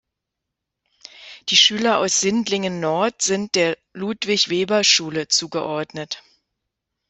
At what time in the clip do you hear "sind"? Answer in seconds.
3.21-3.53